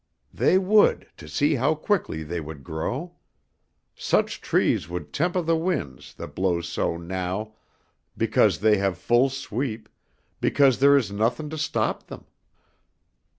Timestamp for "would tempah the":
4.89-5.55